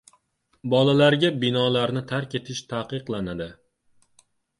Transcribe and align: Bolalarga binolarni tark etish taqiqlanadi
Bolalarga 0.73 1.29
binolarni 1.43 2.03
tark 2.11 2.33
etish 2.39 2.61
taqiqlanadi 2.73 3.49